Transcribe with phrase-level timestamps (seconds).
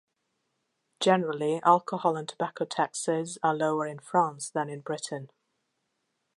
[0.99, 5.29] Generally, alcohol and tobacco taxes are lower in France than in Britain.